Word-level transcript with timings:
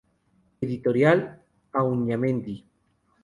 Editorial: 0.65 1.19
Auñamendi. 1.79 2.55